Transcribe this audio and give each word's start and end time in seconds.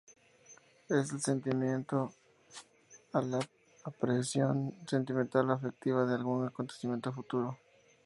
Es 0.89 1.11
el 1.13 1.21
sentimiento 1.21 2.11
o 3.13 3.21
la 3.21 3.37
aprehensión 3.83 4.73
sentimental 4.87 5.51
o 5.51 5.53
afectiva 5.53 6.07
de 6.07 6.15
algún 6.15 6.43
acontecimiento 6.47 7.13
futuro. 7.13 7.55